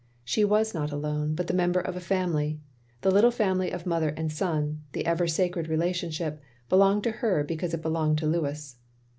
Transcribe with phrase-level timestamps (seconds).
[0.25, 2.59] She' was not alone, but the member of a family.
[3.01, 7.75] The little family of mother and son— the ever sacred relationship— belonged to her because
[7.75, 8.77] it belonged to Louis.